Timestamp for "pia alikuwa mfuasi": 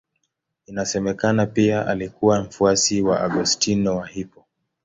1.45-3.01